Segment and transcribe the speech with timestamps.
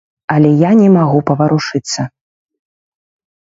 [0.35, 2.01] Але я не магу паварушыцца.